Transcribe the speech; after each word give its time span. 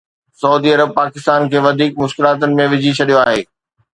سعودي 0.41 0.69
عرب 0.75 0.91
پاڪستان 0.99 1.41
کي 1.51 1.57
وڌيڪ 1.67 2.01
مشڪلاتن 2.03 2.57
۾ 2.63 2.67
وجهي 2.75 2.97
ڇڏيو 3.01 3.21
آهي 3.27 3.41